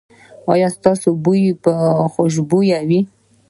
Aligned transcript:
ایا 0.51 0.67
ستاسو 0.77 1.09
بوی 1.23 1.43
به 1.63 1.71
خوشبويه 2.13 2.79
وي؟ 2.87 2.99